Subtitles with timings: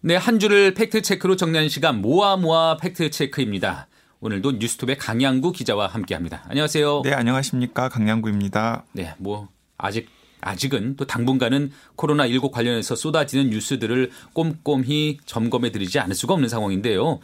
[0.00, 3.88] 네, 한 주를 팩트체크로 정리하는 시간 모아모아 팩트체크입니다.
[4.20, 6.44] 오늘도 뉴스톱의 강양구 기자와 함께합니다.
[6.48, 7.02] 안녕하세요.
[7.04, 7.88] 네, 안녕하십니까.
[7.88, 8.84] 강양구입니다.
[8.92, 10.08] 네, 뭐 아직
[10.40, 17.18] 아직은 또 당분간은 코로나19 관련해서 쏟아지는 뉴스들을 꼼꼼히 점검해 드리지 않을 수가 없는 상황인데요.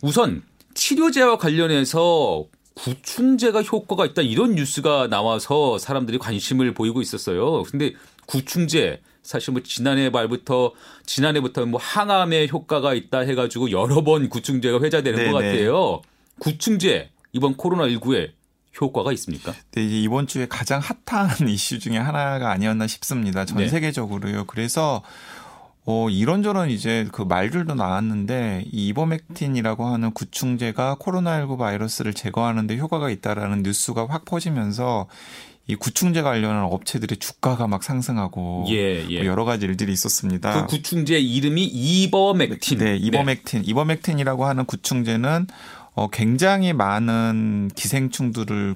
[0.00, 7.64] 우선 치료제와 관련해서 구충제가 효과가 있다 이런 뉴스가 나와서 사람들이 관심을 보이고 있었어요.
[7.64, 7.92] 근데
[8.24, 10.72] 구충제 사실 뭐 지난해 말부터
[11.06, 15.30] 지난해부터 뭐 항암에 효과가 있다 해가지고 여러 번 구충제가 회자되는 네네.
[15.32, 16.02] 것 같아요.
[16.38, 18.32] 구충제 이번 코로나 19에
[18.80, 19.54] 효과가 있습니까?
[19.72, 23.44] 네, 이제 이번 주에 가장 핫한 이슈 중에 하나가 아니었나 싶습니다.
[23.44, 23.68] 전 네.
[23.68, 24.44] 세계적으로요.
[24.44, 25.02] 그래서
[25.86, 33.62] 어, 이런저런 이제 그 말들도 나왔는데 이 이버맥틴이라고 하는 구충제가 코로나19 바이러스를 제거하는데 효과가 있다라는
[33.62, 35.08] 뉴스가 확 퍼지면서
[35.66, 39.18] 이 구충제 관련한 업체들의 주가가 막 상승하고 예, 예.
[39.18, 40.52] 뭐 여러 가지 일들이 있었습니다.
[40.52, 42.78] 그 구충제 이름이 이버맥틴.
[42.78, 43.62] 네, 이버맥틴.
[43.62, 43.70] 네.
[43.70, 45.46] 이버맥틴이라고 하는 구충제는
[45.94, 48.74] 어 굉장히 많은 기생충들을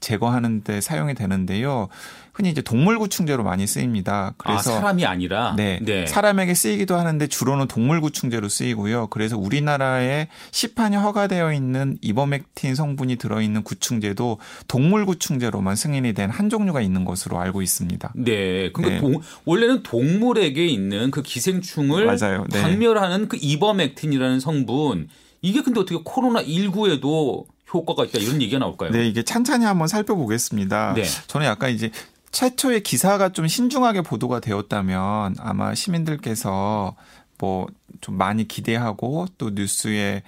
[0.00, 1.88] 제거하는데 사용이 되는데요.
[2.32, 4.32] 흔히 이제 동물 구충제로 많이 쓰입니다.
[4.38, 9.08] 그래서 아, 사람이 아니라 네, 네, 사람에게 쓰이기도 하는데 주로는 동물 구충제로 쓰이고요.
[9.08, 16.48] 그래서 우리나라에 시판이 허가되어 있는 이버맥틴 성분이 들어 있는 구충제도 동물 구충제로만 승인이 된 한
[16.48, 18.12] 종류가 있는 것으로 알고 있습니다.
[18.14, 19.00] 네, 그러니까 네.
[19.00, 22.46] 동, 원래는 동물에게 있는 그 기생충을 맞아요.
[22.50, 22.62] 네.
[22.62, 25.08] 박멸하는 그 이버맥틴이라는 성분
[25.42, 28.90] 이게 근데 어떻게 코로나 19에도 효과가 있다 이런 얘기가 나올까요?
[28.90, 30.94] 네, 이게 찬찬히 한번 살펴보겠습니다.
[30.94, 31.04] 네.
[31.26, 31.90] 저는 약간 이제
[32.32, 36.96] 최초의 기사가 좀 신중하게 보도가 되었다면 아마 시민들께서
[37.38, 37.66] 뭐
[38.00, 40.22] 좀 많이 기대하고 또 뉴스에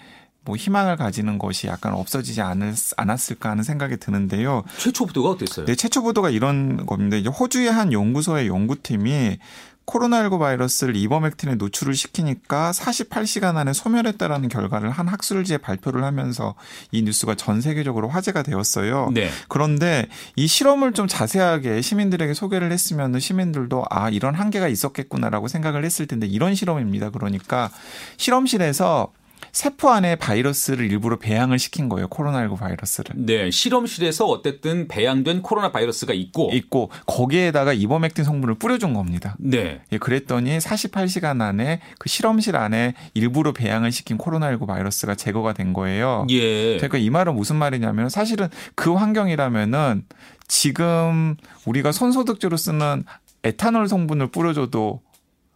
[0.44, 4.64] 뭐 희망을 가지는 것이 약간 없어지지 않을, 않았을까 하는 생각이 드는데요.
[4.76, 5.66] 최초 보도가 어땠어요?
[5.66, 7.16] 네, 최초 보도가 이런 겁니다.
[7.16, 9.38] 이제 호주의 한 연구소의 연구팀이
[9.86, 16.54] 코로나19 바이러스를 이버맥틴에 노출을 시키니까 48시간 안에 소멸했다라는 결과를 한 학술지에 발표를 하면서
[16.90, 19.10] 이 뉴스가 전 세계적으로 화제가 되었어요.
[19.12, 19.30] 네.
[19.48, 26.06] 그런데 이 실험을 좀 자세하게 시민들에게 소개를 했으면 시민들도 아 이런 한계가 있었겠구나라고 생각을 했을
[26.06, 27.10] 텐데 이런 실험입니다.
[27.10, 27.70] 그러니까
[28.16, 29.12] 실험실에서
[29.52, 32.08] 세포 안에 바이러스를 일부러 배양을 시킨 거예요.
[32.08, 33.14] 코로나19 바이러스를.
[33.16, 39.36] 네, 실험실에서 어쨌든 배양된 코로나 바이러스가 있고 있고 거기에다가 이버맥틴 성분을 뿌려준 겁니다.
[39.38, 39.82] 네.
[39.92, 46.26] 예, 그랬더니 48시간 안에 그 실험실 안에 일부러 배양을 시킨 코로나19 바이러스가 제거가 된 거예요.
[46.30, 46.78] 예.
[46.78, 50.06] 그러니까 이 말은 무슨 말이냐면 사실은 그 환경이라면은
[50.48, 51.36] 지금
[51.66, 53.04] 우리가 손소독제로 쓰는
[53.44, 55.02] 에탄올 성분을 뿌려줘도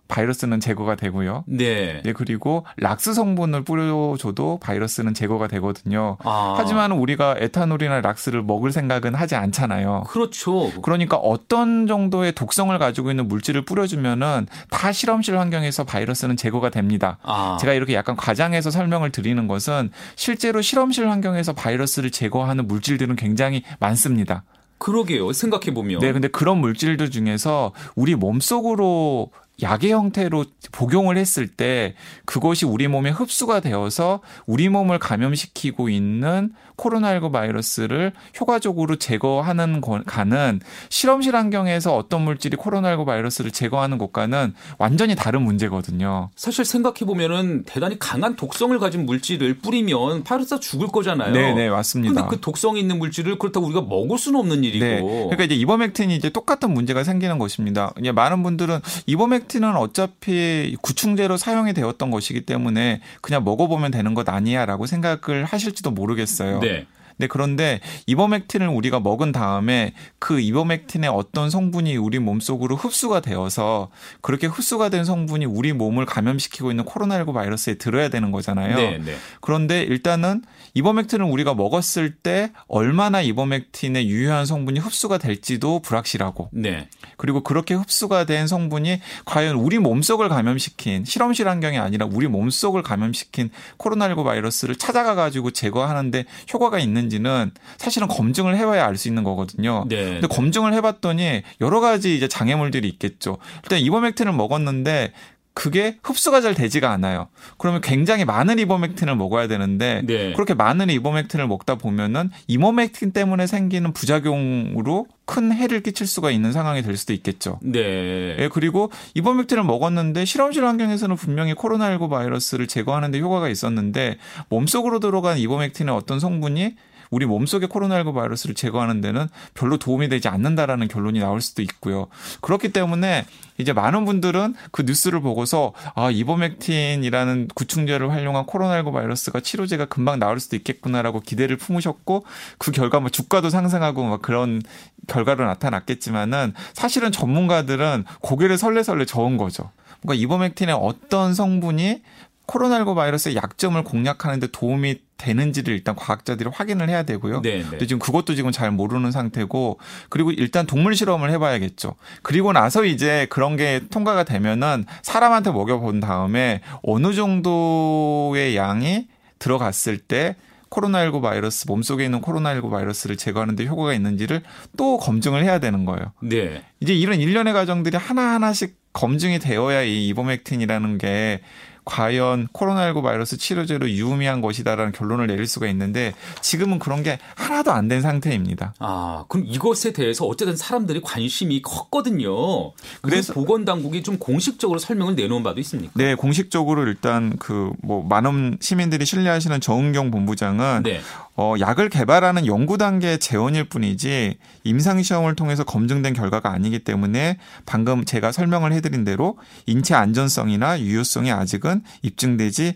[0.08, 1.44] 바이러스는 제거가 되고요.
[1.46, 2.00] 네.
[2.04, 6.16] 네 그리고 락스 성분을 뿌려줘도 바이러스는 제거가 되거든요.
[6.20, 6.54] 아.
[6.56, 10.04] 하지만 우리가 에탄올이나 락스를 먹을 생각은 하지 않잖아요.
[10.08, 10.70] 그렇죠.
[10.82, 17.18] 그러니까 어떤 정도의 독성을 가지고 있는 물질을 뿌려주면은 다 실험실 환경에서 바이러스는 제거가 됩니다.
[17.22, 17.56] 아.
[17.60, 24.44] 제가 이렇게 약간 과장해서 설명을 드리는 것은 실제로 실험실 환경에서 바이러스를 제거하는 물질들은 굉장히 많습니다.
[24.78, 25.32] 그러게요.
[25.32, 26.00] 생각해 보면.
[26.00, 29.30] 네, 근데 그런 물질들 중에서 우리 몸 속으로
[29.62, 31.94] 약의 형태로 복용을 했을 때
[32.24, 41.34] 그것이 우리 몸에 흡수가 되어서 우리 몸을 감염시키고 있는 코로나19 바이러스를 효과적으로 제거하는 가는 실험실
[41.34, 46.28] 환경에서 어떤 물질이 코로나19 바이러스를 제거하는 것과는 완전히 다른 문제거든요.
[46.36, 51.32] 사실 생각해 보면은 대단히 강한 독성을 가진 물질을 뿌리면 바이러스가 죽을 거잖아요.
[51.32, 52.14] 네, 네, 맞습니다.
[52.14, 54.84] 근데 그 독성이 있는 물질을 그렇다고 우리가 먹을 수는 없는 일이고.
[54.84, 55.00] 네.
[55.00, 57.94] 그러니까 이제 이버맥틴이 이제 똑같은 문제가 생기는 것입니다.
[58.14, 64.86] 많은 분들은 이버맥 팩트는 어차피 구충제로 사용이 되었던 것이기 때문에 그냥 먹어보면 되는 것 아니야라고
[64.86, 66.60] 생각을 하실지도 모르겠어요.
[66.60, 66.86] 네.
[67.18, 73.90] 네, 그런데 이버맥틴을 우리가 먹은 다음에 그 이버맥틴의 어떤 성분이 우리 몸속으로 흡수가 되어서
[74.20, 78.76] 그렇게 흡수가 된 성분이 우리 몸을 감염시키고 있는 코로나19 바이러스에 들어야 되는 거잖아요.
[78.76, 79.16] 네, 네.
[79.40, 80.42] 그런데 일단은
[80.74, 86.88] 이버맥틴을 우리가 먹었을 때 얼마나 이버맥틴의 유효한 성분이 흡수가 될지도 불확실하고 네.
[87.16, 93.50] 그리고 그렇게 흡수가 된 성분이 과연 우리 몸속을 감염시킨 실험실 환경이 아니라 우리 몸속을 감염시킨
[93.78, 99.84] 코로나19 바이러스를 찾아가 가지고 제거하는데 효과가 있는 있는지는 사실은 검증을 해봐야 알 수 있는 거거든요.
[99.88, 100.04] 네.
[100.20, 103.36] 근데 검증을 해봤더니 여러 가지 이제 장애물들이 있겠죠.
[103.62, 105.12] 일단 이버맥틴을 먹었는데
[105.52, 107.28] 그게 흡수가 잘 되지가 않아요.
[107.56, 110.34] 그러면 굉장히 많은 이버맥틴을 먹어야 되는데 네.
[110.34, 116.82] 그렇게 많은 이버맥틴을 먹다 보면은 이버맥틴 때문에 생기는 부작용으로 큰 해를 끼칠 수가 있는 상황이
[116.82, 117.58] 될 수도 있겠죠.
[117.62, 118.36] 네.
[118.38, 124.18] 예, 그리고 이버맥틴을 먹었는데 실험실 환경에서는 분명히 코로나19 바이러스를 제거하는 데 효과가 있었는데
[124.50, 126.74] 몸속으로 들어간 이버맥틴의 어떤 성분이
[127.10, 132.08] 우리 몸속의 코로나19 바이러스를 제거하는 데는 별로 도움이 되지 않는다라는 결론이 나올 수도 있고요.
[132.40, 133.24] 그렇기 때문에
[133.58, 140.40] 이제 많은 분들은 그 뉴스를 보고서 아, 이버맥틴이라는 구충제를 활용한 코로나19 바이러스가 치료제가 금방 나올
[140.40, 142.24] 수도 있겠구나라고 기대를 품으셨고
[142.58, 144.62] 그 결과 뭐 주가도 상승하고 막 그런
[145.06, 149.70] 결과로 나타났겠지만은 사실은 전문가들은 고개를 설레설레 저은 거죠.
[150.02, 152.02] 그러니까 이버맥틴의 어떤 성분이
[152.46, 157.42] 코로나19 바이러스의 약점을 공략하는 데 도움이 되는지를 일단 과학자들이 확인을 해야 되고요.
[157.42, 157.64] 네, 네.
[157.68, 159.78] 근데 지금 그것도 지금 잘 모르는 상태고
[160.08, 161.94] 그리고 일단 동물 실험을 해 봐야겠죠.
[162.22, 169.08] 그리고 나서 이제 그런 게 통과가 되면은 사람한테 먹여 본 다음에 어느 정도의 양이
[169.38, 170.36] 들어갔을 때
[170.70, 174.42] 코로나19 바이러스 몸속에 있는 코로나19 바이러스를 제거하는 데 효과가 있는지를
[174.76, 176.12] 또 검증을 해야 되는 거예요.
[176.20, 176.62] 네.
[176.80, 181.40] 이제 이런 일련의 과정들이 하나하나씩 검증이 되어야 이 이보맥틴이라는 게
[181.86, 186.12] 과연 코로나19 바이러스 치료제로 유의미한 것이다라는 결론을 내릴 수가 있는데
[186.42, 188.74] 지금은 그런 게 하나도 안 된 상태입니다.
[188.80, 192.72] 아, 그럼 이것에 대해서 어쨌든 사람들이 관심이 컸거든요.
[193.00, 195.92] 그래서 보건 당국이 좀 공식적으로 설명을 내놓은 바도 있습니까?
[195.94, 201.00] 네, 공식적으로 일단 그 뭐 많은 시민들이 신뢰하시는 정은경 본부장은 네.
[201.36, 208.04] 어, 약을 개발하는 연구 단계 재원일 뿐이지 임상 시험을 통해서 검증된 결과가 아니기 때문에 방금
[208.04, 212.74] 제가 설명을 해드린 대로 인체 안전성이나 유효성이 아직은 입증되지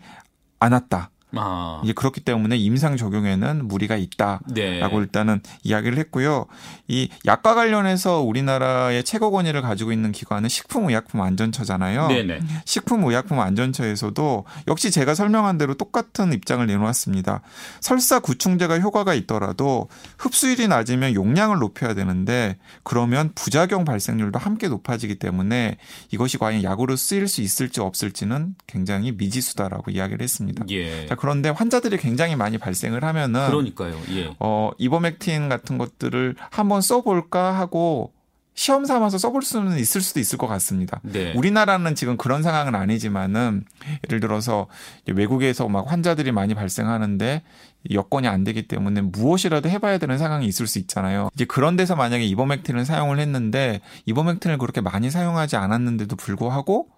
[0.59, 1.11] 않았다.
[1.37, 1.81] 아.
[1.85, 4.81] 이제 그렇기 때문에 임상 적용에는 무리가 있다라고 네.
[4.81, 6.47] 일단은 이야기를 했고요.
[6.89, 12.09] 이 약과 관련해서 우리나라의 최고 권위를 가지고 있는 기관은 식품의약품안전처잖아요.
[12.09, 12.41] 네네.
[12.65, 17.43] 식품의약품안전처에서도 역시 제가 설명한 대로 똑같은 입장을 내놓았습니다.
[17.81, 19.89] 설사 구충제가 효과가 있더라도
[20.19, 25.77] 흡수율이 낮으면 용량을 높여야 되는데 그러면 부작용 발생률도 함께 높아지기 때문에
[26.11, 30.65] 이것이 과연 약으로 쓰일 수 있을지 없을지는 굉장히 미지수다라고 이야기를 했습니다.
[30.71, 31.07] 예.
[31.07, 33.95] 자, 그런데 환자들이 굉장히 많이 발생을 하면은 그러니까요.
[34.13, 34.35] 예.
[34.41, 38.15] 어, 이버맥틴 같은 것들을 한번 써볼까 하고
[38.55, 40.99] 시험 삼아서 써볼 수는 있을 수도 있을 것 같습니다.
[41.03, 41.35] 네.
[41.35, 43.65] 우리나라는 지금 그런 상황은 아니지만은
[44.09, 44.67] 예를 들어서
[45.07, 47.43] 외국에서 막 환자들이 많이 발생하는데
[47.91, 51.29] 여건이 안 되기 때문에 무엇이라도 해봐야 되는 상황이 있을 수 있잖아요.
[51.35, 56.89] 이제 그런 데서 만약에 이버맥틴을 사용을 했는데 이버맥틴을 그렇게 많이 사용하지 않았는데도 불구하고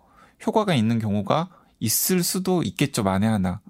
[0.47, 1.49] 효과가 있는 경우가
[1.83, 3.61] 있을 수도 있겠죠 만에 하나.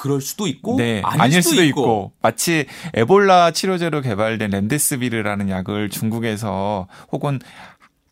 [0.00, 1.80] 그럴 수도 있고 네, 아닐, 아닐 수도, 수도 있고.
[1.80, 2.12] 있고.
[2.22, 2.64] 마치
[2.94, 7.38] 에볼라 치료제로 개발된 렌데스비르라는 약을 중국에서 혹은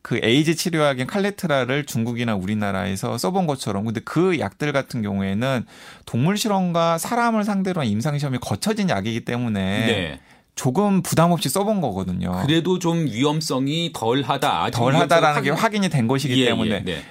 [0.03, 5.65] 그 에이즈 치료약인 칼레트라를 중국이나 우리나라에서 써본 것처럼 근데 그 약들 같은 경우에는
[6.05, 10.21] 동물 실험과 사람을 상대로 한 임상 시험이 거쳐진 약이기 때문에 네.
[10.55, 12.43] 조금 부담 없이 써본 거거든요.
[12.45, 14.71] 그래도 좀 위험성이 덜하다.
[14.73, 15.43] 덜하다라는.
[15.43, 17.03] 게 확인이 된 것이기 예, 때문에 예, 네.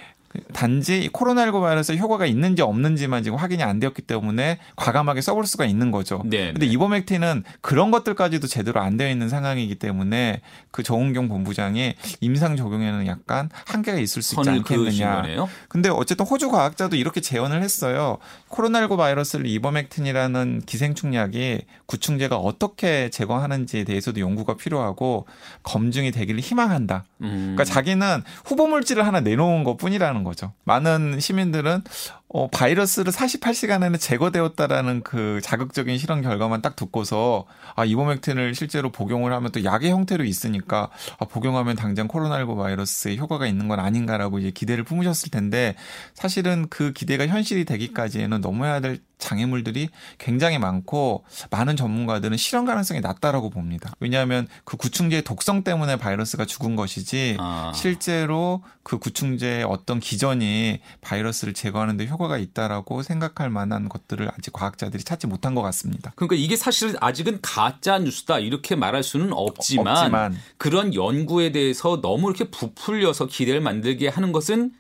[0.54, 5.92] 단지 코로나19 바이러스 효과가 있는지 없는지만 지금 확인이 안 되었기 때문에 과감하게 써볼 수가 있는
[5.92, 6.22] 거죠.
[6.25, 6.51] 네.
[6.51, 6.72] 근데 네.
[6.74, 10.42] 이버맥틴은 그런 것들까지도 제대로 안 되어 있는 상황이기 때문에
[10.72, 15.24] 그 정은경 본부장이 임상 적용에는 약간 한계가 있을 수 있지 않겠느냐.
[15.68, 18.18] 근데 어쨌든 호주 과학자도 이렇게 제언을 했어요.
[18.50, 25.25] 코로나19 바이러스를 이버맥틴이라는 기생충 약이 구충제가 어떻게 제거하는지에 대해서도 연구가 필요하고
[25.63, 27.06] 검증이 되기를 희망한다.
[27.22, 27.56] 음.
[27.56, 30.53] 그러니까 자기는 후보 물질을 하나 내놓은 것뿐이라는 거죠.
[30.63, 31.83] 많은 시민들은
[32.29, 37.45] 어, 바이러스를 48시간 안에 제거되었다라는 그 자극적인 실험 결과만 딱 듣고서
[37.75, 40.89] 아, 이보맥틴을 실제로 복용을 하면 또 약의 형태로 있으니까
[41.19, 45.75] 아, 복용하면 당장 코로나19 바이러스에 효과가 있는 건 아닌가라고 이제 기대를 품으셨을 텐데
[46.13, 53.49] 사실은 그 기대가 현실이 되기까지에는 넘어야 될 장애물들이 굉장히 많고 많은 전문가들은 실험 가능성이 낮다라고
[53.49, 53.92] 봅니다.
[53.99, 57.71] 왜냐하면 그 구충제의 독성 때문에 바이러스가 죽은 것이지 아.
[57.75, 65.04] 실제로 그 구충제의 어떤 기전이 바이러스를 제거하는 데 효과가 있다라고 생각할 만한 것들을 아직 과학자들이
[65.04, 66.12] 찾지 못한 것 같습니다.
[66.16, 70.38] 그러니까 이게 사실은 아직은 가짜 뉴스다 이렇게 말할 수는 없지만, 없지만.
[70.57, 74.71] 그런 연구에 대해서 너무 이렇게 부풀려서 기대를 만들게 하는 것은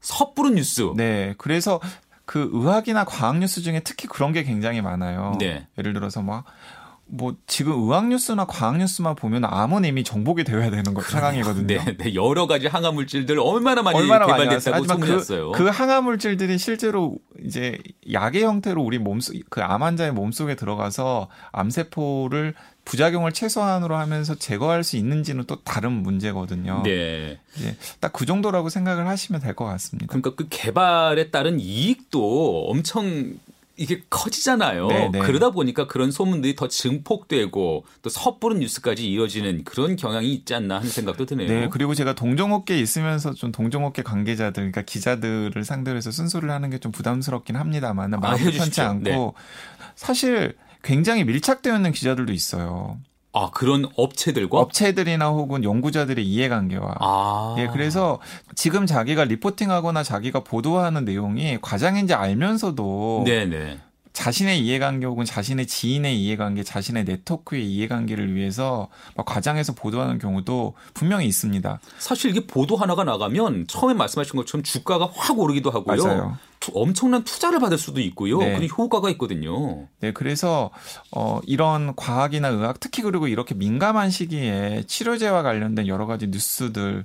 [0.00, 0.92] 섣부른 뉴스.
[0.96, 1.34] 네.
[1.38, 1.80] 그래서
[2.24, 5.36] 그 의학이나 과학 뉴스 중에 특히 그런 게 굉장히 많아요.
[5.38, 5.66] 네.
[5.78, 6.44] 예를 들어서 막
[7.08, 11.66] 뭐 지금 의학 뉴스나 과학 뉴스만 보면 암은 이미 정복이 되어야 되는 것 상황이거든요.
[11.66, 15.52] 네, 네, 여러 가지 항암 물질들 얼마나 많이 얼마나 개발됐다고 소문났어요.
[15.52, 17.78] 그, 그 항암 물질들이 실제로 이제
[18.12, 25.44] 약의 형태로 우리 몸속 그암 환자의 몸속에 들어가서 암세포를 부작용을 최소한으로 하면서 제거할 수 있는지는
[25.46, 26.82] 또 다른 문제거든요.
[26.84, 27.38] 네.
[28.00, 30.06] 딱그 정도라고 생각을 하시면 될 것 같습니다.
[30.08, 33.34] 그러니까 그 개발에 따른 이익도 엄청
[33.76, 34.86] 이게 커지잖아요.
[34.86, 35.08] 네네.
[35.10, 35.18] 네.
[35.18, 40.88] 그러다 보니까 그런 소문들이 더 증폭되고 또 섣부른 뉴스까지 이어지는 그런 경향이 있지 않나 하는
[40.88, 41.48] 생각도 드네요.
[41.48, 46.76] 네, 그리고 제가 동종업계에 있으면서 좀 동종업계 관계자들, 그러니까 기자들을 상대로 해서 순서를 하는 게
[46.86, 49.32] 좀 부담스럽긴 합니다만 마음 아, 편치 않고 네.
[49.94, 52.98] 사실 굉장히 밀착되어 있는 기자들도 있어요.
[53.36, 57.54] 아 그런 업체들과 업체들이나 혹은 연구자들의 이해관계와 아.
[57.58, 58.18] 예, 그래서
[58.54, 63.80] 지금 자기가 reporting하거나 자기가 보도하는 내용이 과장인지 알면서도 네네.
[64.16, 71.26] 자신의 이해관계 혹은 자신의 지인의 이해관계, 자신의 네트워크의 이해관계를 위해서 막 과장해서 보도하는 경우도 분명히
[71.26, 71.78] 있습니다.
[71.98, 76.02] 사실 이게 보도 하나가 나가면 처음에 말씀하신 것처럼 주가가 확 오르기도 하고요.
[76.02, 76.38] 맞아요.
[76.60, 78.38] 투- 엄청난 투자를 받을 수도 있고요.
[78.38, 78.56] 네.
[78.56, 79.86] 그리고 효과가 있거든요.
[80.00, 80.70] 네, 그래서
[81.14, 87.04] 어 이런 과학이나 의학 특히 그리고 이렇게 민감한 시기에 치료제와 관련된 여러 가지 뉴스들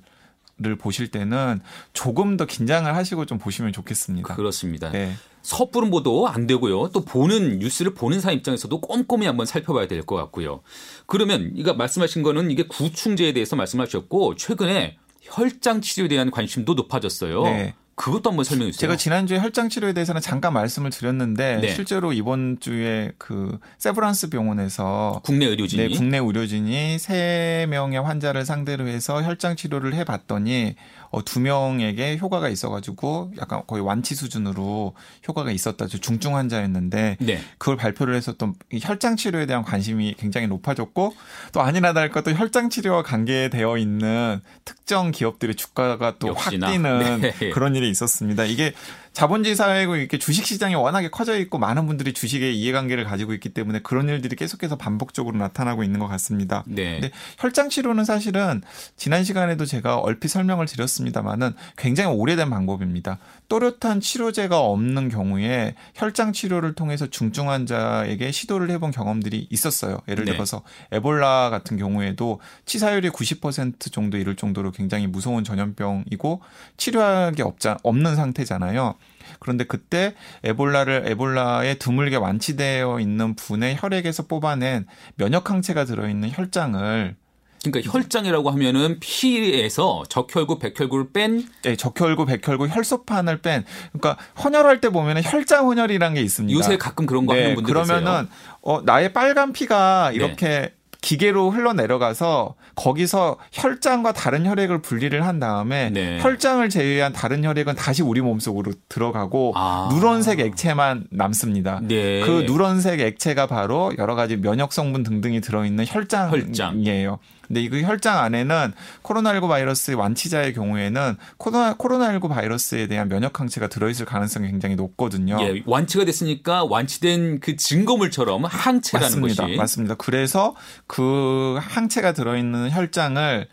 [0.63, 1.60] 을 보실 때는
[1.94, 4.36] 조금 더 긴장을 하시고 좀 보시면 좋겠습니다.
[4.36, 4.91] 그렇습니다.
[4.91, 5.13] 네.
[5.41, 6.89] 섣부른 보도 안 되고요.
[6.89, 10.62] 또 보는 뉴스를 보는 사람 입장에서도 꼼꼼히 한번 살펴봐야 될 것 같고요.
[11.08, 17.44] 그러면 이거 말씀하신 거는 이게 구충제에 대해서 말씀하셨고 최근에 혈장 치료에 대한 관심도 높아졌어요.
[17.44, 17.74] 네.
[18.01, 18.88] 그것도 한번 설명해 주세요.
[18.88, 21.70] 제가 지난주에 혈장 치료에 대해서는 잠깐 말씀을 드렸는데 네.
[21.70, 28.88] 실제로 이번 주에 그 세브란스 병원에서 국내 의료진이 네, 국내 의료진이 세 명의 환자를 상대로
[28.88, 30.75] 해서 혈장 치료를 해 봤더니
[31.12, 34.94] 어, 두 명에게 효과가 있어가지고 약간 거의 완치 수준으로
[35.27, 35.88] 효과가 있었다.
[35.88, 37.39] 저 중증 환자였는데 네.
[37.58, 41.13] 그걸 발표를 해서 또이 혈장 치료에 대한 관심이 굉장히 높아졌고
[41.51, 46.50] 또 아니나 다를까 또 혈장 치료와 관계되어 있는 특정 기업들의 주가가 또 확.
[46.51, 47.50] 뛰는 네.
[47.50, 48.46] 그런 일이 있었습니다.
[48.46, 48.74] 이게
[49.13, 53.80] 자본주의 사회고 이렇게 주식 시장이 워낙에 커져 있고 많은 분들이 주식에 이해관계를 가지고 있기 때문에
[53.80, 56.63] 그런 일들이 계속해서 반복적으로 나타나고 있는 것 같습니다.
[56.65, 56.94] 네.
[56.94, 58.62] 근데 혈장 치료는 사실은
[58.96, 63.20] 지난 시간에도 제가 얼핏 설명을 드렸습니다만은 굉장히 오래된 방법입니다.
[63.50, 70.00] 또렷한 치료제가 없는 경우에 혈장 치료를 통해서 중증 환자에게 시도를 해본 경험들이 있었어요.
[70.08, 70.32] 예를 네.
[70.32, 70.63] 들어서
[70.94, 76.41] 에볼라 같은 경우에도 치사율이 90% 정도 이를 정도로 굉장히 무서운 전염병이고
[76.77, 78.96] 치료약이 없자, 없는 상태잖아요.
[79.42, 87.16] 그런데 그때 에볼라를 에볼라에 드물게 완치되어 있는 분의 혈액에서 뽑아낸 면역 항체가 들어있는 혈장을
[87.64, 94.90] 그러니까 혈장이라고 하면은 피에서 적혈구, 백혈구를 뺀 네, 적혈구, 백혈구, 혈소판을 뺀 그러니까 헌혈할 때
[94.90, 96.56] 보면은 혈장 헌혈이라는 게 있습니다.
[96.58, 98.28] 요새 가끔 그런 거 네, 하는 분들 그러면은
[98.62, 100.16] 어 나의 빨간 피가 네.
[100.16, 106.20] 이렇게 기계로 흘러 내려가서 거기서 혈장과 다른 혈액을 분리를 한 다음에 네.
[106.22, 109.89] 혈장을 제외한 다른 혈액은 다시 우리 몸속으로 들어가고 아.
[109.91, 111.81] 누런색 액체만 남습니다.
[111.81, 112.22] 네.
[112.22, 117.20] 그 누런색 액체가 바로 여러 가지 면역 성분 등등이 들어있는 혈장이에요.
[117.51, 118.72] 근데 이그 혈장 안에는
[119.03, 125.38] 코로나19 바이러스 완치자의 경우에는 코로나, 코로나19 바이러스에 대한 면역 항체가 들어있을 가능성이 굉장히 높거든요.
[125.41, 129.43] 예, 완치가 됐으니까 완치된 그 증거물처럼 항체라는 맞습니다.
[129.43, 129.96] 것이 맞습니다.
[129.96, 130.55] 그래서
[130.88, 133.48] 그 항체가 들어있는 혈장을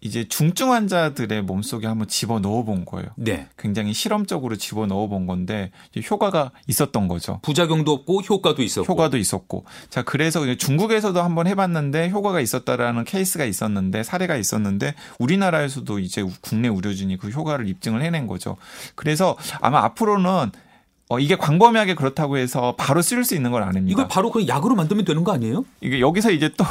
[0.00, 3.08] 이제 중증 환자들의 몸속에 한번 집어 넣어 본 거예요.
[3.16, 3.48] 네.
[3.58, 5.72] 굉장히 실험적으로 집어 넣어 본 건데
[6.08, 7.40] 효과가 있었던 거죠.
[7.42, 8.92] 부작용도 없고 효과도 있었고.
[8.92, 9.64] 효과도 있었고.
[9.90, 16.68] 자, 그래서 중국에서도 한번 해 봤는데 효과가 있었다라는 케이스가 있었는데 사례가 있었는데 우리나라에서도 이제 국내
[16.68, 18.56] 의료진이 그 효과를 입증을 해낸 거죠.
[18.94, 20.52] 그래서 아마 앞으로는
[21.10, 23.92] 어, 이게 광범위하게 그렇다고 해서 바로 쓸 수 있는 건 아닙니다.
[23.92, 25.64] 이걸 바로 그냥 약으로 만들면 되는 거 아니에요?
[25.80, 26.64] 이게 여기서 이제 또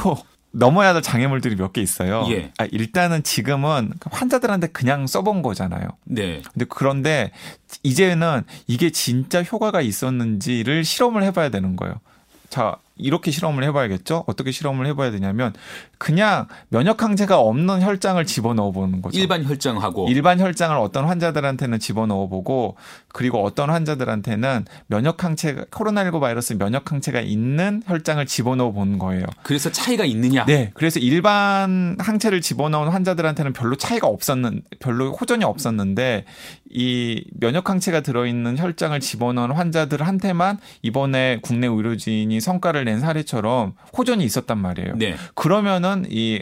[0.51, 2.25] 넘어야 될 장애물들이 몇 개 있어요.
[2.29, 2.51] 예.
[2.57, 5.87] 아, 일단은 지금은 환자들한테 그냥 써본 거잖아요.
[6.05, 6.41] 네.
[6.53, 7.31] 근데 그런데
[7.83, 11.95] 이제는 이게 진짜 효과가 있었는지를 실험을 해봐야 되는 거예요.
[12.49, 14.23] 자, 이렇게 실험을 해봐야겠죠?
[14.27, 15.53] 어떻게 실험을 해봐야 되냐면
[15.97, 19.17] 그냥 면역 항체가 없는 혈장을 집어넣어 보는 거죠.
[19.19, 22.75] 일반 혈장하고 일반 혈장을 어떤 환자들한테는 집어넣어 보고
[23.09, 29.25] 그리고 어떤 환자들한테는 면역 항체가 코로나19 바이러스 면역 항체가 있는 혈장을 집어넣어 보는 거예요.
[29.43, 30.45] 그래서 차이가 있느냐?
[30.45, 30.71] 네.
[30.73, 36.25] 그래서 일반 항체를 집어넣은 환자들한테는 별로 차이가 없었는, 별로 호전이 없었는데
[36.69, 44.23] 이 면역 항체가 들어 있는 혈장을 집어넣은 환자들한테만 이번에 국내 의료진이 성과를 낸 사례처럼 호전이
[44.23, 44.95] 있었단 말이에요.
[44.95, 45.15] 네.
[45.35, 46.41] 그러면은 이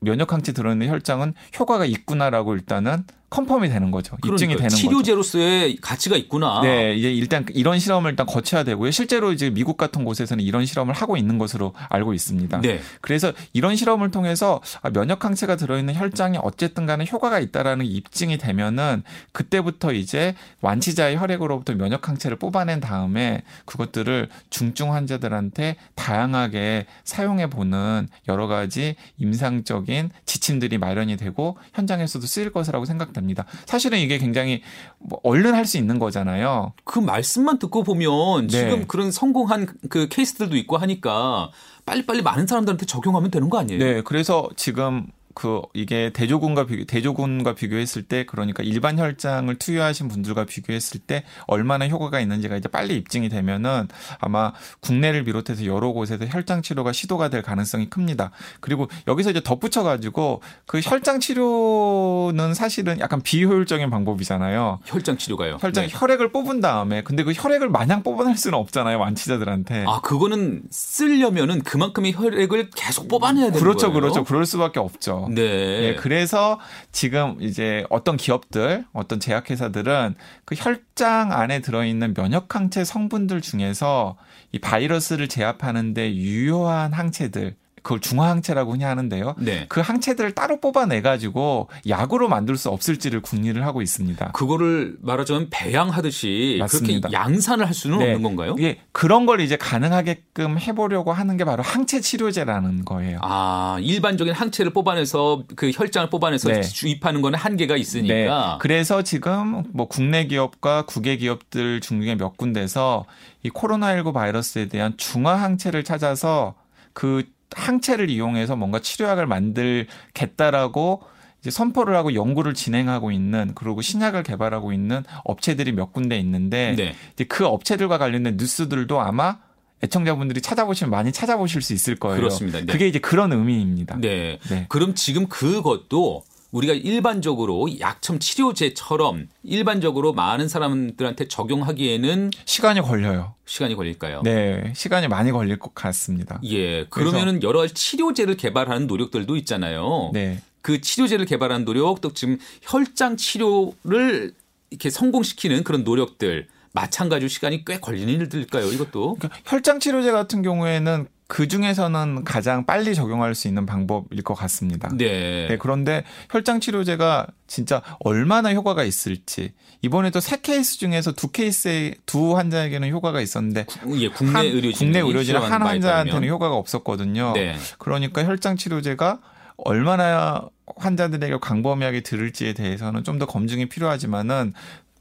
[0.00, 4.16] 면역 항체 들어있는 혈장은 효과가 있구나라고 일단은 confirm이 되는 거죠.
[4.18, 4.76] 입증이 그러니까 되는 거죠.
[4.76, 6.60] 치료제로서의 가치가 있구나.
[6.60, 8.90] 네, 이제 일단 이런 실험을 일단 거쳐야 되고요.
[8.90, 12.60] 실제로 이제 미국 같은 곳에서는 이런 실험을 하고 있는 것으로 알고 있습니다.
[12.60, 12.80] 네.
[13.00, 18.36] 그래서 이런 실험을 통해서 아, 면역 항체가 들어있는 혈장이 어쨌든 간에 효과가 있다라는 게 입증이
[18.36, 28.08] 되면은 그때부터 이제 완치자의 혈액으로부터 면역 항체를 뽑아낸 다음에 그것들을 중증 환자들한테 다양하게 사용해 보는
[28.28, 33.21] 여러 가지 임상적인 지침들이 마련이 되고 현장에서도 쓰일 것이라고 생각됩니다.
[33.66, 34.62] 사실은 이게 굉장히
[34.98, 36.72] 뭐 얼른 할 수 있는 거잖아요.
[36.84, 38.48] 그 말씀만 듣고 보면 네.
[38.48, 41.50] 지금 그런 성공한 그 케이스들도 있고 하니까
[41.86, 43.78] 빨리빨리 많은 사람들한테 적용하면 되는 거 아니에요?
[43.78, 50.44] 네, 그래서 지금 그 이게 대조군과 비교 대조군과 비교했을 때 그러니까 일반 혈장을 투여하신 분들과
[50.44, 56.62] 비교했을 때 얼마나 효과가 있는지가 이제 빨리 입증이 되면은 아마 국내를 비롯해서 여러 곳에서 혈장
[56.62, 58.30] 치료가 시도가 될 가능성이 큽니다.
[58.60, 64.80] 그리고 여기서 이제 덧붙여 가지고 그 혈장 치료는 사실은 약간 비효율적인 방법이잖아요.
[64.84, 65.58] 혈장 치료가요.
[65.60, 65.90] 혈장 네.
[65.92, 69.84] 혈액을 뽑은 다음에 근데 그 혈액을 마냥 뽑아낼 수는 없잖아요 완치자들한테.
[69.86, 74.00] 아 그거는 쓰려면은 그만큼의 혈액을 계속 뽑아내야 되는 그렇죠, 거예요.
[74.00, 74.24] 그렇죠.
[74.24, 75.21] 그럴 수밖에 없죠.
[75.30, 75.42] 네.
[75.42, 76.58] 예, 그래서
[76.90, 80.14] 지금 이제 어떤 기업들, 어떤 제약회사들은
[80.44, 84.16] 그 혈장 안에 들어있는 면역 항체 성분들 중에서
[84.52, 89.34] 이 바이러스를 제압하는데 유효한 항체들, 그걸 중화항체라고 흔히 하는데요.
[89.38, 89.66] 네.
[89.68, 94.32] 그 항체들을 따로 뽑아내 가지고 약으로 만들 수 없을지를 궁리를 하고 있습니다.
[94.32, 97.08] 그거를 말하자면 배양하듯이 맞습니다.
[97.08, 98.14] 그렇게 양산을 할 수는 네.
[98.14, 98.54] 없는 건가요?
[98.60, 103.18] 예, 그런 걸 이제 가능하게끔 해보려고 하는 게 바로 항체 치료제라는 거예요.
[103.22, 106.62] 아 일반적인 항체를 뽑아내서 그 혈장을 뽑아내서 네.
[106.62, 108.14] 주입하는 거는 한계가 있으니까.
[108.14, 108.58] 네.
[108.60, 113.06] 그래서 지금 뭐 국내 기업과 국외 기업들 중에 몇 군데서
[113.42, 116.54] 이 코로나19 바이러스에 대한 중화 항체를 찾아서
[116.92, 117.24] 그
[117.56, 121.02] 항체를 이용해서 뭔가 치료약을 만들겠다라고
[121.40, 126.94] 이제 선포를 하고 연구를 진행하고 있는 그리고 신약을 개발하고 있는 업체들이 몇 군데 있는데 네.
[127.14, 129.38] 이제 그 업체들과 관련된 뉴스들도 아마
[129.82, 132.16] 애청자분들이 찾아보시면 많이 찾아보실 수 있을 거예요.
[132.16, 132.60] 그렇습니다.
[132.60, 132.66] 네.
[132.66, 133.96] 그게 이제 그런 의미입니다.
[134.00, 134.38] 네.
[134.48, 134.66] 네.
[134.68, 143.34] 그럼 지금 그것도 우리가 일반적으로 약점 치료제처럼 일반적으로 많은 사람들한테 적용하기에는 시간이 걸려요.
[143.46, 144.20] 시간이 걸릴까요?
[144.22, 146.40] 네, 시간이 많이 걸릴 것 같습니다.
[146.44, 146.84] 예.
[146.84, 150.10] 그러면은 여러 가지 치료제를 개발하는 노력들도 있잖아요.
[150.12, 150.40] 네.
[150.60, 154.34] 그 치료제를 개발하는 노력 또 지금 혈장 치료를
[154.70, 158.70] 이렇게 성공시키는 그런 노력들 마찬가지로 시간이 꽤 걸리는 일들일까요?
[158.72, 164.34] 이것도 그러니까 혈장 치료제 같은 경우에는 그 중에서는 가장 빨리 적용할 수 있는 방법일 것
[164.34, 164.90] 같습니다.
[164.94, 165.46] 네.
[165.48, 172.36] 네, 그런데 혈장 치료제가 진짜 얼마나 효과가 있을지 이번에도 세 케이스 중에서 두 케이스에 두
[172.36, 173.64] 환자에게는 효과가 있었는데
[173.96, 177.32] 예, 국내 한- 의료진 국내 의료진 한 환자한테는 효과가 없었거든요.
[177.32, 177.56] 네.
[177.78, 179.20] 그러니까 혈장 치료제가
[179.56, 180.42] 얼마나
[180.76, 184.52] 환자들에게 광범위하게 들을지에 대해서는 좀 더 검증이 필요하지만은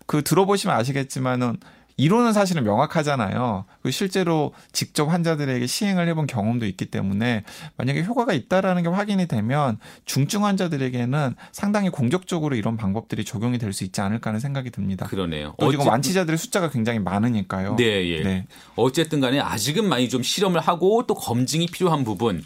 [0.05, 1.57] 그 들어보시면 아시겠지만은
[2.01, 3.65] 이론은 사실은 명확하잖아요.
[3.84, 7.44] 그 실제로 직접 환자들에게 시행을 해본 경험도 있기 때문에
[7.77, 13.83] 만약에 효과가 있다라는 게 확인이 되면 중증 환자들에게는 상당히 공격적으로 이런 방법들이 적용이 될 수
[13.85, 15.05] 있지 않을까 하는 생각이 듭니다.
[15.05, 15.53] 그러네요.
[15.57, 17.75] 또 지금 완치자들의 숫자가 굉장히 많으니까요.
[17.77, 18.22] 네, 예.
[18.22, 18.46] 네.
[18.75, 22.44] 어쨌든 간에 아직은 많이 좀 실험을 하고 또 검증이 필요한 부분.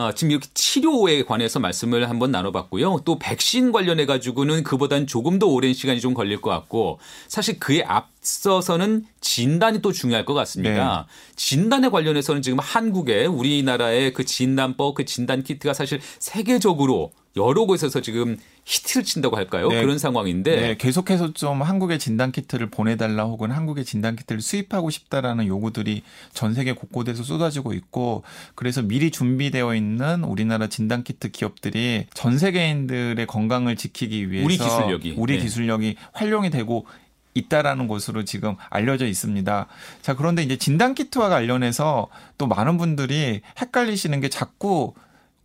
[0.00, 3.00] 아, 지금 이렇게 치료에 관해서 말씀을 한번 나눠봤고요.
[3.04, 7.82] 또 백신 관련해 가지고는 그보단 조금 더 오랜 시간이 좀 걸릴 것 같고 사실 그에
[7.82, 11.06] 앞서서는 진단이 또 중요할 것 같습니다.
[11.08, 11.34] 네.
[11.34, 18.36] 진단에 관련해서는 지금 한국에 우리나라의 그 진단법, 그 진단 키트가 사실 세계적으로 여러 곳에서 지금
[18.64, 19.68] 히트를 친다고 할까요?
[19.68, 19.80] 네.
[19.80, 25.46] 그런 상황인데 네, 계속해서 좀 한국의 진단 키트를 보내달라 혹은 한국의 진단 키트를 수입하고 싶다라는
[25.46, 26.02] 요구들이
[26.34, 28.24] 전 세계 곳곳에서 쏟아지고 있고
[28.54, 35.14] 그래서 미리 준비되어 있는 우리나라 진단 키트 기업들이 전 세계인들의 건강을 지키기 위해서 우리 기술력이.
[35.16, 35.42] 우리 네.
[35.42, 36.86] 기술력이 활용이 되고
[37.34, 39.66] 있다라는 것으로 지금 알려져 있습니다.
[40.02, 44.94] 자, 그런데 이제 진단 키트와 관련해서 또 많은 분들이 헷갈리시는 게 자꾸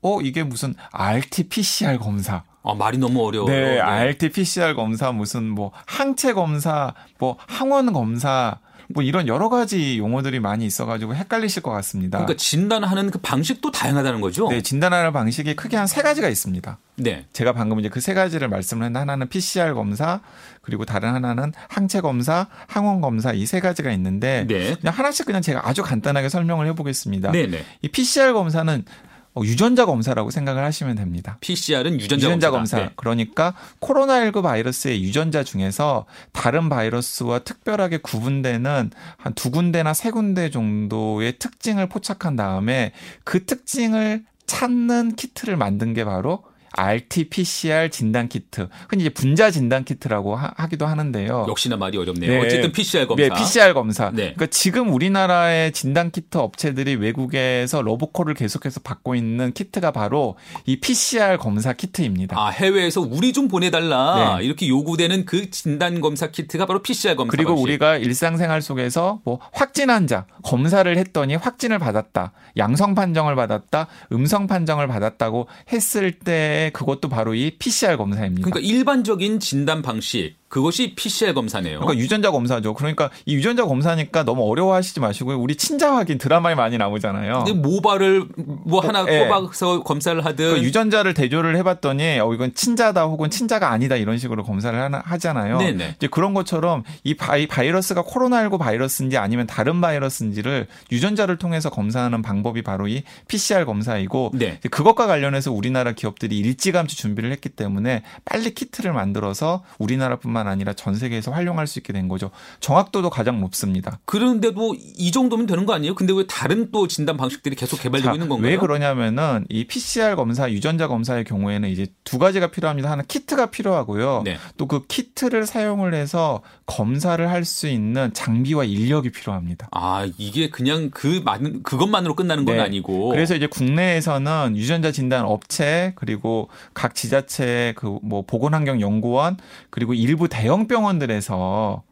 [0.03, 2.43] 어, 이게 무슨 RT-PCR 검사.
[2.65, 3.51] 아, 말이 너무 어려워요.
[3.51, 8.57] 네, RT-PCR 검사 무슨 뭐 항체 검사, 뭐 항원 검사,
[8.89, 12.19] 뭐 이런 여러 가지 용어들이 많이 있어가지고 헷갈리실 것 같습니다.
[12.19, 14.47] 그러니까 진단하는 그 방식도 다양하다는 거죠.
[14.49, 16.77] 네, 진단하는 방식이 크게 한 세 가지가 있습니다.
[16.97, 17.25] 네.
[17.33, 20.19] 제가 방금 이제 그 세 가지를 말씀을 했는데 하나는 PCR 검사,
[20.61, 24.75] 그리고 다른 하나는 항체 검사, 항원 검사 이 세 가지가 있는데 네.
[24.75, 27.31] 그냥 하나씩 그냥 제가 아주 간단하게 설명을 해보겠습니다.
[27.31, 27.65] 네, 네.
[27.81, 31.37] 이 PCR 검사는 어, 유전자 검사라고 생각을 하시면 됩니다.
[31.41, 32.51] PCR은 유전자, 유전자.
[32.51, 32.77] 검사.
[32.77, 32.89] 네.
[32.95, 41.37] 그러니까 코로나19 바이러스의 유전자 중에서 다른 바이러스와 특별하게 구분되는 한 두 군데나 세 군데 정도의
[41.39, 42.91] 특징을 포착한 다음에
[43.23, 46.43] 그 특징을 찾는 키트를 만든 게 바로
[46.73, 48.67] RT-PCR 진단 키트.
[48.89, 51.45] 흔히 이제 분자 진단 키트라고 하, 기도 하는데요.
[51.47, 52.31] 역시나 말이 어렵네요.
[52.31, 52.39] 네.
[52.45, 53.23] 어쨌든 PCR 검사.
[53.23, 54.09] 네, PCR 검사.
[54.09, 54.33] 네.
[54.33, 61.37] 그러니까 지금 우리나라의 진단 키트 업체들이 외국에서 러브콜을 계속해서 받고 있는 키트가 바로 이 PCR
[61.37, 62.39] 검사 키트입니다.
[62.39, 64.37] 아, 해외에서 우리 좀 보내달라.
[64.39, 64.45] 네.
[64.45, 67.31] 이렇게 요구되는 그 진단 검사 키트가 바로 PCR 검사.
[67.31, 67.63] 그리고 방식.
[67.63, 74.87] 우리가 일상생활 속에서 뭐 확진 환자 검사를 했더니 확진을 받았다, 양성 판정을 받았다, 음성 판정을
[74.87, 78.49] 받았다고 했을 때 그것도 바로 이 PCR 검사입니다.
[78.49, 81.79] 그러니까 일반적인 진단 방식 그것이 PCR 검사네요.
[81.79, 82.75] 그러니까 유전자 검사죠.
[82.75, 85.39] 그러니까 이 유전자 검사니까 너무 어려워하시지 마시고요.
[85.39, 87.45] 우리 친자 확인 드라마에 많이 나오잖아요.
[87.45, 89.27] 근데 모발을 뭐 하나 예.
[89.27, 94.43] 뽑아서 검사를 하든 그 유전자를 대조를 해봤더니 어 이건 친자다 혹은 친자가 아니다 이런 식으로
[94.43, 95.57] 검사를 하나, 하잖아요.
[95.57, 95.95] 네네.
[95.97, 102.61] 이제 그런 것처럼 이 바이, 바이러스가 코로나19 바이러스인지 아니면 다른 바이러스인지를 유전자를 통해서 검사하는 방법이
[102.61, 104.59] 바로 이 PCR 검사이고 네.
[104.69, 111.31] 그것과 관련해서 우리나라 기업들이 일찌감치 준비를 했기 때문에 빨리 키트를 만들어서 우리나라뿐만 아니라 전 세계에서
[111.31, 112.31] 활용할 수 있게 된 거죠.
[112.59, 113.99] 정확도도 가장 높습니다.
[114.05, 115.95] 그런데도 이 정도면 되는 거 아니에요?
[115.95, 118.49] 근데 왜 다른 또 진단 방식들이 계속 개발되고 자, 있는 건가요?
[118.49, 122.89] 왜 그러냐면은 이 PCR 검사, 유전자 검사의 경우에는 이제 두 가지가 필요합니다.
[122.89, 124.23] 하나 키트가 필요하고요.
[124.25, 124.37] 네.
[124.57, 129.67] 또그 키트를 사용을 해서 검사를 할 수 있는 장비와 인력이 필요합니다.
[129.71, 132.61] 아 이게 그냥 그 많은 그것만으로 끝나는 건 네.
[132.61, 133.09] 아니고.
[133.09, 139.37] 그래서 이제 국내에서는 유전자 진단 업체 그리고 각 지자체 그뭐 보건환경연구원
[139.69, 141.83] 그리고 일부 대형 병원들에서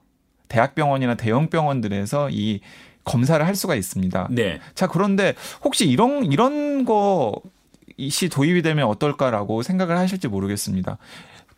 [0.48, 2.62] 대학병원이나 대형 병원들에서 이
[3.04, 4.30] 검사를 할 수가 있습니다.
[4.32, 4.60] 네.
[4.74, 10.98] 자, 그런데 혹시 이런 이런 거이 도입이 되면 어떨까라고 생각을 하실지 모르겠습니다.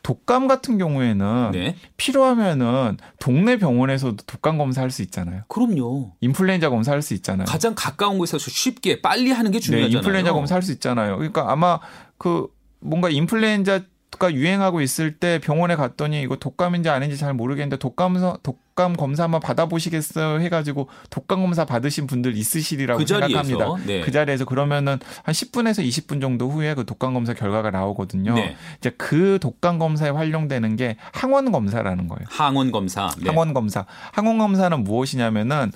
[0.04, 1.78] 독감 같은 경우에는 네.
[1.96, 5.44] 필요하면은 동네 병원에서도 독감 검사할 수 있잖아요.
[5.48, 6.12] 그럼요.
[6.20, 7.46] 인플루엔자 검사할 수 있잖아요.
[7.46, 10.00] 가장 가까운 곳에서 쉽게 빨리 하는 게 네, 중요하잖아요.
[10.00, 11.16] 인플루엔자 검사할 수 있잖아요.
[11.16, 11.80] 그러니까 아마
[12.18, 12.48] 그
[12.82, 13.84] 뭔가 인플루엔자
[14.20, 19.42] 가 유행하고 있을 때 병원에 갔더니 이거 독감인지 아닌지 잘 모르겠는데 독감 독감 검사 한번
[19.42, 23.86] 받아보시겠어요 해가지고 독감 검사 받으신 분들 있으시리라고 그 자리에서, 생각합니다.
[23.88, 24.02] 네.
[24.02, 28.34] 그 자리에서 그러면은 한 10분에서 20분 정도 후에 그 독감 검사 결과가 나오거든요.
[28.36, 28.56] 네.
[28.78, 32.26] 이제 그 독감 검사에 활용되는 게 항원 검사라는 거예요.
[32.30, 33.10] 항원 검사.
[33.20, 33.30] 네.
[33.30, 33.86] 항원 검사.
[34.12, 35.72] 항원 검사는 무엇이냐면은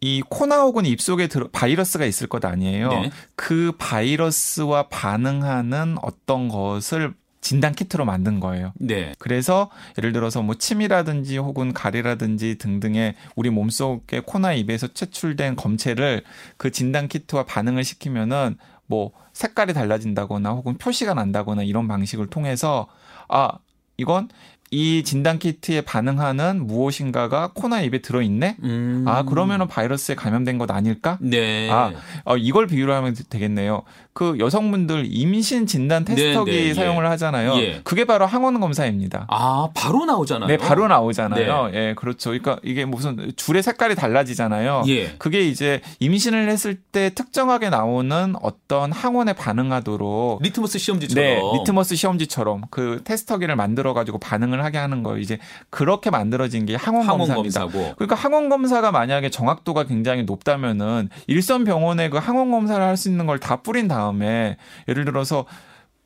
[0.00, 2.88] 이 코나 혹은 입속에 들어 바이러스가 있을 것 아니에요.
[2.90, 3.10] 네.
[3.34, 7.14] 그 바이러스와 반응하는 어떤 것을
[7.46, 8.72] 진단 키트로 만든 거예요.
[8.74, 9.14] 네.
[9.20, 16.24] 그래서 예를 들어서 뭐 침이라든지 혹은 가래라든지 등등의 우리 몸속의 코나 입에서 채출된 검체를
[16.56, 18.56] 그 진단 키트와 반응을 시키면은
[18.86, 22.88] 뭐 색깔이 달라진다거나 혹은 표시가 난다거나 이런 방식을 통해서
[23.28, 23.52] 아
[23.96, 24.28] 이건
[24.72, 28.56] 이 진단 키트에 반응하는 무엇인가가 코나 입에 들어 있네.
[28.64, 29.04] 음.
[29.06, 31.16] 아 그러면은 바이러스에 감염된 것 아닐까?
[31.20, 31.70] 네.
[31.70, 31.92] 아,
[32.24, 33.84] 어, 이걸 비유로 하면 되겠네요.
[34.16, 36.74] 그 여성분들 임신 진단 테스터기 네, 네, 예.
[36.74, 37.54] 사용을 하잖아요.
[37.58, 37.80] 예.
[37.84, 39.26] 그게 바로 항원 검사입니다.
[39.28, 40.48] 아, 바로 나오잖아요.
[40.48, 41.70] 네, 바로 나오잖아요.
[41.74, 42.30] 예, 그렇죠.
[42.30, 44.84] 그러니까 이게 무슨 줄의 색깔이 달라지잖아요.
[44.88, 45.14] 예.
[45.18, 51.22] 그게 이제 임신을 했을 때 특정하게 나오는 어떤 항원에 반응하도록 리트머스 시험지처럼.
[51.22, 55.18] 네, 리트머스 시험지처럼 그 테스터기를 만들어 가지고 반응을 하게 하는 거예요.
[55.18, 57.60] 이제 그렇게 만들어진 게 항원, 항원 검사입니다.
[57.66, 57.94] 검사고.
[57.96, 63.26] 그러니까 항원 검사가 만약에 정확도가 굉장히 높다면은 일선 병원에 그 항원 검사를 할 수 있는
[63.26, 64.56] 걸 다 뿌린 다음 에
[64.88, 65.46] 예를 들어서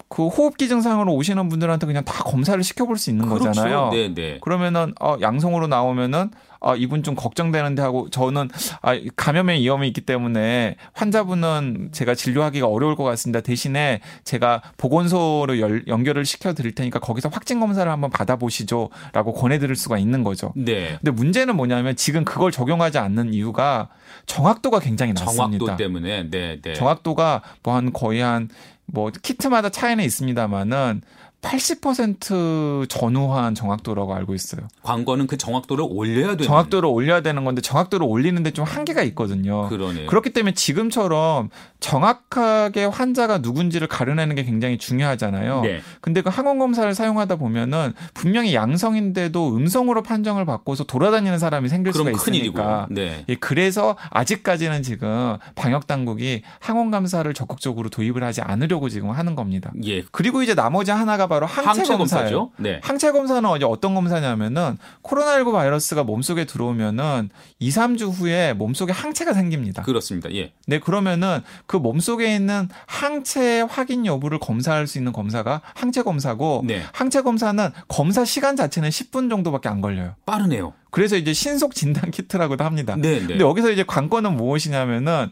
[0.08, 3.44] 그 호흡기 증상으로 오시는 분들한테 그냥 다 검사를 시켜볼 수 있는 그렇죠.
[3.44, 3.90] 거잖아요.
[3.92, 4.38] 네, 네.
[4.40, 6.30] 그러면은 어 양성으로 나오면은
[6.62, 8.48] 아 이분 좀 걱정되는데 하고 저는
[8.82, 13.40] 아 감염의 위험이 있기 때문에 환자분은 제가 진료하기가 어려울 것 같습니다.
[13.40, 19.74] 대신에 제가 보건소로 열- 연결을 시켜 드릴 테니까 거기서 확진 검사를 한번 받아보시죠라고 권해 드릴
[19.76, 20.52] 수가 있는 거죠.
[20.56, 20.96] 네.
[20.98, 23.88] 근데 문제는 뭐냐면 지금 그걸 적용하지 않는 이유가
[24.26, 25.34] 정확도가 굉장히 낮습니다.
[25.58, 26.28] 정확도 때문에.
[26.30, 26.74] 네, 네.
[26.74, 31.02] 정확도가 뭐 한 거의 한뭐 키트마다 차이는 있습니다만은
[31.42, 34.68] 80% 전후한 정확도라고 알고 있어요.
[34.82, 39.68] 광고는 그 정확도를 올려야 되는 정확도를 올려야 되는 건데 정확도를 올리는데 좀 한계가 있거든요.
[39.68, 40.06] 그러네요.
[40.06, 41.48] 그렇기 때문에 지금처럼
[41.80, 45.62] 정확하게 환자가 누군지를 가려내는 게 굉장히 중요하잖아요.
[45.62, 45.80] 네.
[46.02, 52.08] 근데 그 항원 검사를 사용하다 보면은 분명히 양성인데도 음성으로 판정을 받고서 돌아다니는 사람이 생길 그럼
[52.08, 52.58] 수가 큰일이고.
[52.58, 52.86] 있으니까.
[52.90, 53.24] 네.
[53.28, 59.72] 예, 그래서 아직까지는 지금 방역 당국이 항원 감사를 적극적으로 도입을 하지 않으려고 지금 하는 겁니다.
[59.84, 60.02] 예.
[60.12, 61.96] 그리고 이제 나머지 하나가 바로 항체.
[61.96, 62.50] 검사죠.
[62.58, 62.80] 네.
[62.82, 69.82] 항체 검사는 이제 어떤 검사냐면은 코로나19 바이러스가 몸속에 들어오면은 2, 3주 후에 몸속에 항체가 생깁니다.
[69.82, 70.30] 그렇습니다.
[70.34, 70.52] 예.
[70.66, 76.82] 네, 그러면은 그 몸속에 있는 항체 확인 여부를 검사할 수 있는 검사가 항체 검사고 네.
[76.92, 80.16] 항체 검사는 검사 시간 자체는 10분 정도밖에 안 걸려요.
[80.26, 80.74] 빠르네요.
[80.90, 82.96] 그래서 이제 신속 진단 키트라고도 합니다.
[82.98, 83.26] 네, 네.
[83.26, 85.30] 근데 여기서 이제 관건은 무엇이냐면은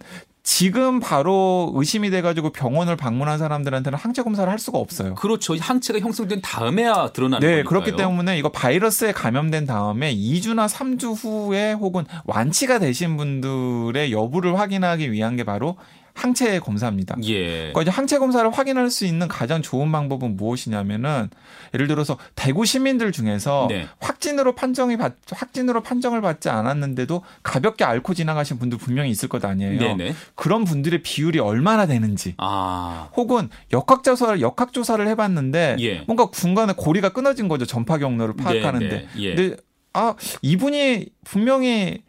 [0.48, 5.14] 지금 바로 의심이 돼가지고 병원을 방문한 사람들한테는 항체 검사를 할 수가 없어요.
[5.14, 5.54] 그렇죠.
[5.54, 7.68] 항체가 형성된 다음에야 드러나는 네, 거니까요.
[7.68, 15.12] 그렇기 때문에 이거 바이러스에 감염된 다음에 2주나 3주 후에 혹은 완치가 되신 분들의 여부를 확인하기
[15.12, 15.76] 위한 게 바로
[16.18, 17.16] 항체 검사입니다.
[17.24, 17.70] 예.
[17.72, 21.30] 그러니까 이제 항체 검사를 확인할 수 있는 가장 좋은 방법은 무엇이냐면은
[21.74, 23.86] 예를 들어서 대구 시민들 중에서 네.
[24.00, 29.78] 확진으로 판정이 받, 확진으로 판정을 받지 않았는데도 가볍게 앓고 지나가신 분들 분명히 있을 것 아니에요.
[29.78, 30.14] 네네.
[30.34, 32.34] 그런 분들의 비율이 얼마나 되는지.
[32.38, 33.10] 아.
[33.16, 36.00] 혹은 역학 조사를 역학 조사를 해봤는데 예.
[36.06, 38.88] 뭔가 중간에 고리가 끊어진 거죠 전파 경로를 파악하는데.
[38.88, 39.22] 네, 네.
[39.22, 39.34] 예.
[39.34, 39.56] 근데
[39.92, 42.02] 아 이분이 분명히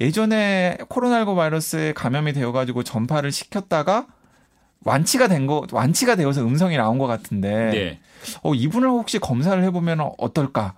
[0.00, 4.06] 예전에 코로나19 바이러스에 감염이 되어가지고 전파를 시켰다가
[4.84, 8.00] 완치가 된 거, 완치가 되어서 음성이 나온 것 같은데, 네.
[8.42, 10.74] 어, 이분을 혹시 검사를 해보면 어떨까?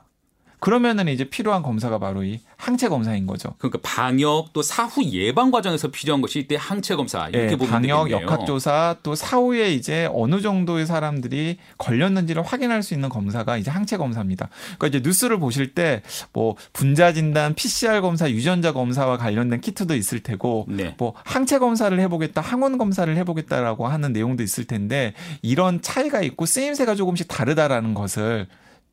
[0.61, 3.55] 그러면은 이제 필요한 검사가 바로 이 항체 검사인 거죠.
[3.59, 8.05] 그러니까 방역 또 사후 예방 과정에서 필요한 것이 이때 항체 검사 이렇게 예, 보면 방역,
[8.05, 8.27] 되겠네요.
[8.27, 14.49] 역학조사 또 사후에 이제 어느 정도의 사람들이 걸렸는지를 확인할 수 있는 검사가 이제 항체 검사입니다.
[14.79, 20.21] 그러니까 이제 뉴스를 보실 때 뭐 분자 진단, PCR 검사, 유전자 검사와 관련된 키트도 있을
[20.21, 20.95] 테고 네.
[20.99, 26.95] 뭐 항체 검사를 해보겠다, 항원 검사를 해보겠다라고 하는 내용도 있을 텐데 이런 차이가 있고 쓰임새가
[26.95, 28.47] 조금씩 다르다라는 것을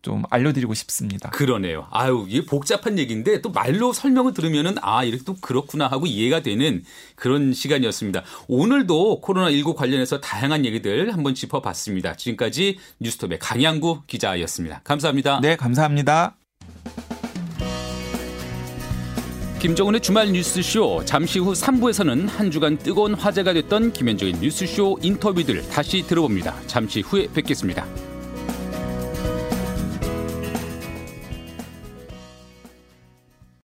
[0.06, 1.32] 좀 알려드리고 싶습니다.
[1.32, 1.88] 그러네요.
[1.89, 6.84] 아유, 이게 복잡한 얘기인데 또 말로 설명을 들으면은 아, 이렇게 또 그렇구나 하고 이해가 되는
[7.15, 8.22] 그런 시간이었습니다.
[8.48, 12.18] 오늘도 코로나19 관련해서 다양한 얘기들 한번 짚어봤습니다.
[12.18, 14.82] 지금까지 뉴스톱의 강양구 기자였습니다.
[14.84, 15.39] 감사합니다.
[15.41, 16.36] 네, 감사합니다.
[19.60, 26.04] 김정은의 주말 뉴스쇼 잠시 후 3부에서는 한 주간 뜨거운 화제가 됐던 김현정의 뉴스쇼 인터뷰들 다시
[26.04, 26.56] 들어봅니다.
[26.68, 28.14] 잠시 후에 뵙겠습니다.